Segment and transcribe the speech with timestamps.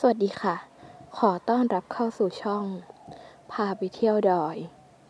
[0.00, 0.56] สวัสดีค่ะ
[1.18, 2.64] ขอต้อนรับเข้าสู่ช่อง
[3.52, 4.56] พาไปเที่ยวดอย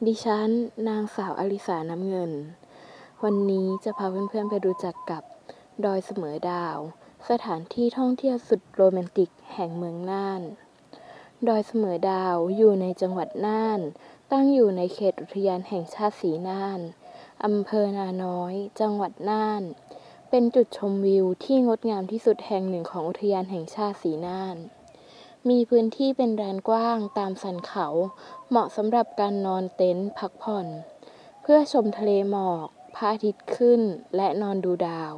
[0.06, 0.50] ดิฉัน
[0.88, 2.32] นางสาวอลิสาน้ำเงิน
[3.24, 5.22] วันนี้จะพาเพื่อนๆไปรู้จักกับ
[5.84, 6.76] ดอยเสมอดาว
[7.28, 10.42] สถานที่ท่องเที่ยวสุดโรแมนติกแห่งเมืองน่าน
[11.48, 13.80] ดอยเสมอดาวอยู่ในจังหวัดน่าน
[14.32, 16.80] ตั้งอยู่ในเขตอุทยานแห่งชาติสีน่าน
[17.44, 19.62] อำเภอนาน้อย จังหวัดน่าน
[20.30, 24.58] เป็นจุดชมวิวที่งดงามที่สุดแห่งหนึ่งของอุทยานแห่งชาติสีน่าน
[25.48, 27.86] มีพื้นที่เป็นแดนกว้างตามสันเขา
[28.48, 30.66] เหมาะสำหรับการนอนเต็นท์พักผ่อน
[31.42, 33.80] เพื่อชมทะเลหมอกพระอาทิตย์ขึ้น
[34.16, 35.14] และนอนดูดาว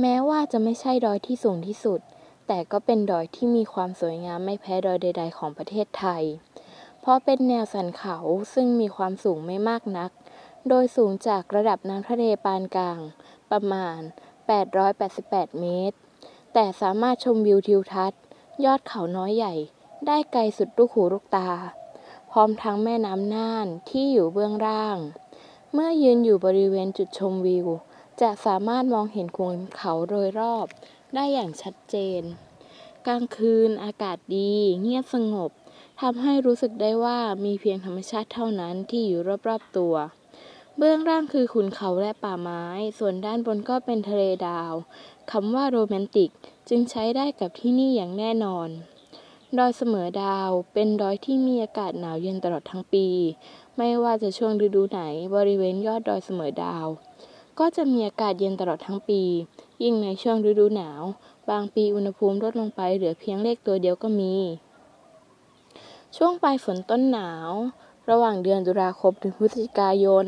[0.00, 2.00] แม้ว่าจะไม่ใช่ดอยที่สูงที่สุด
[2.46, 6.24] แต่ก็เป็นดอยที่มีความสวยงามไม่แพ้ดอยใด ๆ ของประเทศไทย
[7.00, 8.16] เพราะเป็นแนวสันเขา
[8.54, 10.10] ซึ่งมีความสูงไม่มากนัก
[10.68, 13.00] โดยสูงจากระดับน้ำทะเลปานกลาง
[13.50, 14.00] ประมาณ
[14.80, 15.98] 888 เมตร
[16.58, 18.20] แต่สามารถชมวิวทิวทัศน์
[18.64, 19.54] ยอดเขาน้อยใหญ่
[20.06, 21.50] ได้ไกลสุดลูกหูลูกตา
[22.30, 24.98] พร้อมทั้งแม่น้ำน่านที่อยู่เบื้องล่าง
[25.72, 27.66] เมื่อยืนอยู่บริเวณจุดชมวิว
[28.20, 29.46] จะสามารถมองเห็นภู
[29.76, 30.66] เขาโดยรอบ
[31.14, 32.22] ได้อย่างชัดเจน
[33.06, 35.50] กลางคืนอากาศดี เงียบสงบ
[36.00, 39.94] ทำให้รู้สึกได้ว่ามีเพียงธรรมชาติเท่านั้นที่อยู่รอบๆตัว
[40.80, 42.64] เบื้องล่างคือขุนเขาและป่าไม้
[42.98, 44.72] ส่วนด้านบนก็เป็นทะเลดาว
[45.30, 46.30] คำว่าโรแมนติก
[46.68, 48.68] จึงใช้ได้กับที่นี่อย่างแน่นอน
[49.58, 53.06] ดอยเสมอดาวเป็นดอยที่มีอากาศหนาวเย็นตลอดทั้งปี
[53.76, 55.00] ไม่ว่าจะช่วงฤดูไหน
[55.34, 56.86] บริเวณยอดดอยเสมอดาว
[57.58, 59.22] ก็จะมีอากาศเย็นตลอดทั้งปี
[59.82, 61.02] ยิ่งในช่วงฤดูหนาว
[61.50, 64.34] บางปีอุณหภูมิลดลงไปเหลือเพียงเลขตัวเดียวก็มี
[66.16, 67.50] ช่วงปลายฝนต้นหนาว
[68.10, 70.26] ระหว่างเดือนตุลาคมถึงพฤศจิกายน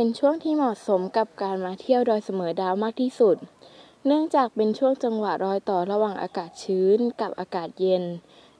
[0.00, 3.36] เป็นช่วงที่เหมาะสมกับการมาเที่ยวดอยเสมอดาวมากที่สุด
[4.06, 8.04] เนื่องจากเป็นช่วงจังหวะรอยต่อระหว่างอากาศชื้นกับอากาศเย็น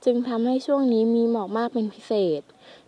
[0.05, 2.42] จึงทำให้ช่วงนี้มีหมอกมากเป็นพิเศษ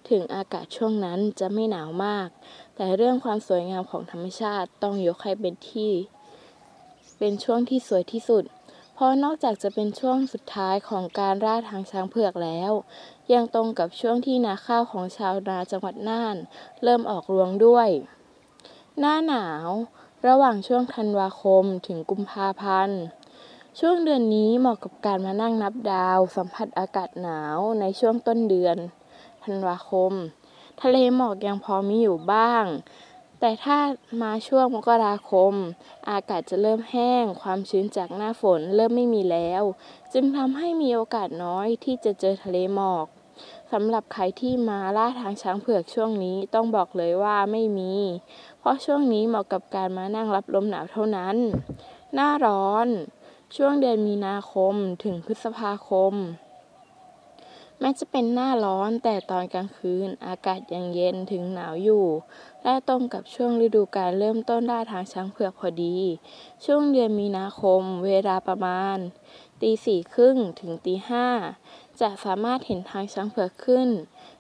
[0.09, 2.29] ถึงอากาศช่วงนั้นจะไม่หนาวมาก
[2.77, 5.93] แต่เรื่องความสวยงามของธรรมชาติต้องยกให้เป็นที่
[7.19, 8.45] เป็นช่วงที่สวยที่สุด
[8.95, 12.73] เพราะนอกจากจะเป็นช่วงสุดท้ายของการล่าทางช้างเผือกแล้ว
[13.33, 16.37] ยังตรงกับช่วงที่นาข้าวของชาวนาจังหวัดน่าน
[16.83, 17.91] เริ่มออกรวงด้วย
[18.99, 19.69] หน้าหนาว
[20.27, 23.01] ระหว่างช่วงธันวาคมถึงกุมภาพันธ์
[23.79, 28.77] ช่วงเดือนนี้เหมาะกับการมานั่งนับดาว สัมผัสอากาศหนาวในช่วงต้นเดือน
[29.45, 30.13] ธันวาคม
[30.83, 32.65] ทะเลหมอกยังพอมีอยู่บ้าง
[33.41, 33.79] แต่ถ้า
[34.23, 35.53] มาช่วงมกราคม
[36.11, 39.63] อากาศจะเริ่มแห้ง ความชื้นจากหน้าฝนเริ่มไม่มีแล้ว
[40.13, 43.07] จึงทำให้มีโอกาสน้อยที่จะเจอทะเลหมอก
[43.75, 47.95] สำหรับใครที่มาล่าทางช้างเผือกช่วงนี้ต้องบอกเลยว่าไม่มี
[48.59, 51.37] เพราะช่วงนี้เหมาะกับการมานั่งรับลมหนาวเท่านั้น
[52.15, 52.87] หน้าร้อน
[53.57, 56.15] ช่วงเดือนมีนาคมถึงพฤษภาคม
[57.81, 62.07] แม้จะเป็นหน้าร้อนแต่ตอนกลางคืนอากาศยังเย็นถึงหนาวอยู่
[62.63, 65.99] และตรงกับช่วงฤดูกาลเริ่มต้นล่าทางช้างเผือกพอดี
[66.65, 68.99] ช่วงเดือนมีนาคม เวลาประมาณ
[69.63, 71.29] ตีสี่ครึ่งถึงตีห้า
[72.01, 73.89] จะสามารถเห็นทางช้างเผือกขึ้น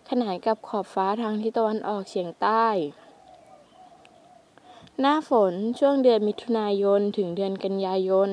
[0.08, 2.66] ขนานกับขอบฟ้าทางทิศตะวันออกเฉียงใต้
[5.00, 8.30] หน้าฝนช่วงเดือนมิถุนายนถึงเดือนกันยายน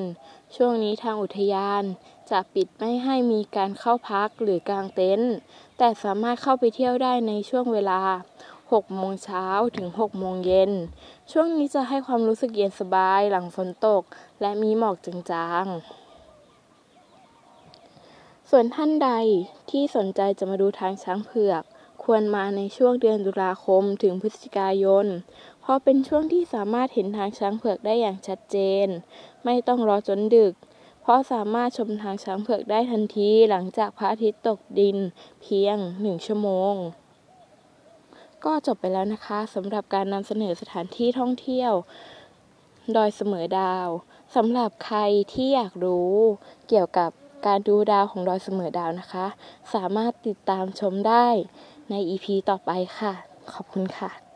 [0.56, 1.82] ช่วงนี้ทางอุทยาน
[2.30, 5.34] จะปิดไม่ให้มีการเข้าพักหรือกางเต็นท์
[5.78, 8.00] แต่สามารถเข้าไปเที่ยวได้ในช่วงเวลา
[8.50, 10.72] 6โมงเช้าถึง6โมงเย็น
[11.32, 14.02] ช่วงนี้จะให้ความรู้สึกเย็นสบายหลังฝนตก
[14.40, 16.07] และมีหมอกจางๆ
[18.52, 19.10] ส่วนท่านใด
[19.70, 21.62] ที่สนใจจะมาดูทางช้างเผือก
[22.02, 25.06] ควรมาในช่วงเดือนตุลาคมถึงพฤศจิกายน
[25.60, 28.86] เพราะเป็นช่วงที่สามารถเห็นทางช้างเผือกได้อย่างชัดเจน
[29.44, 30.52] ไม่ต้องรอจนดึก
[31.02, 34.96] เพราะสามารถชมทางช้างเผือกได้ทันทีหลังจากพระอาทิตย์ตกดิน
[35.42, 36.74] เพียงหนึ่งชั่วโมง
[38.44, 41.72] ก็จบไปแล้วนะคะสำหรับการนำเสนอสถานที่ท่องเที่ยว
[42.96, 43.88] ดอยเสมอดาว
[44.34, 45.00] สำหรับใคร
[45.32, 46.14] ที่อยากรู้
[46.70, 47.10] เกี่ยวกับ
[47.46, 49.26] การดูดาวของดอยเสมอดาวนะคะ
[49.74, 51.26] สามารถติดตามชมได้
[51.90, 53.12] ใน EP ต่อไปค่ะ
[53.52, 54.27] ขอบคุณค่ะ